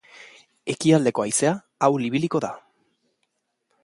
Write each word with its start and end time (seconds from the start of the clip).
Ekialdeko 0.73 1.25
haizea 1.25 1.51
ahul 1.89 2.07
ibiliko 2.09 2.41
da. 2.47 2.51